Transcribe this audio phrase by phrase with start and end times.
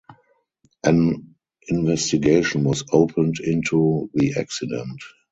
[0.83, 1.35] An
[1.67, 4.99] investigation was opened into the accident.